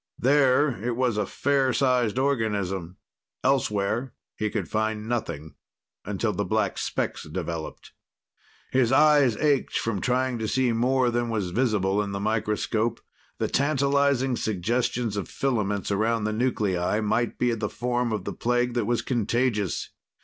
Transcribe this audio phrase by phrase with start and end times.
[0.17, 2.97] There it was a fair sized organism.
[3.43, 5.53] Elsewhere he could find nothing,
[6.05, 7.91] until the black specks developed.
[8.71, 12.99] His eyes ached from trying to see more than was visible in the microscope.
[13.37, 18.85] The tantalizing suggestions of filaments around the nuclei might be the form of plague that
[18.85, 19.91] was contagious.